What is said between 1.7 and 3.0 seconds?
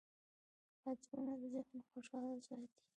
خوشحاله ساتي.